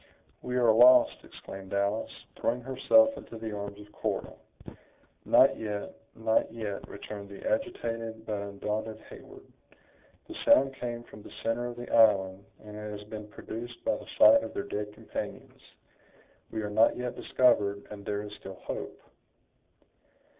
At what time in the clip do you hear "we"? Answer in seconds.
0.41-0.55, 16.49-16.63